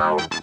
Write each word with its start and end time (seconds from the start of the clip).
now. 0.00 0.39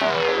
Thank 0.00 0.40